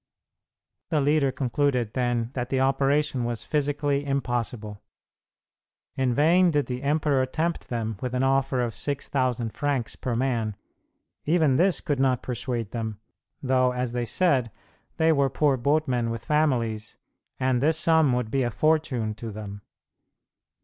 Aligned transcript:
The 0.89 0.99
leader 0.99 1.31
concluded, 1.31 1.93
then, 1.93 2.31
that 2.33 2.49
the 2.49 2.59
operation 2.59 3.23
was 3.23 3.43
physically 3.43 4.03
impossible. 4.03 4.81
In 5.95 6.15
vain 6.15 6.49
did 6.49 6.65
the 6.65 6.81
emperor 6.81 7.23
tempt 7.27 7.69
them 7.69 7.97
with 8.01 8.15
an 8.15 8.23
offer 8.23 8.61
of 8.61 8.73
6,000 8.73 9.53
francs 9.53 9.95
per 9.95 10.15
man; 10.15 10.55
even 11.25 11.55
this 11.57 11.81
could 11.81 11.99
not 11.99 12.23
persuade 12.23 12.71
them, 12.71 12.99
though, 13.43 13.73
as 13.73 13.91
they 13.91 14.05
said, 14.05 14.49
they 14.97 15.11
were 15.11 15.29
poor 15.29 15.55
boatmen 15.55 16.09
with 16.09 16.25
families, 16.25 16.97
and 17.39 17.61
this 17.61 17.77
sum 17.77 18.11
would 18.11 18.31
be 18.31 18.41
a 18.41 18.49
fortune 18.49 19.13
to 19.13 19.29
them. 19.29 19.61